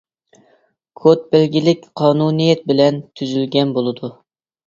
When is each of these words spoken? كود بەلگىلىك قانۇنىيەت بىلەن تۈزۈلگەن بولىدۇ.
كود 1.01 1.19
بەلگىلىك 1.33 1.83
قانۇنىيەت 2.01 2.65
بىلەن 2.71 2.99
تۈزۈلگەن 3.21 3.77
بولىدۇ. 3.79 4.13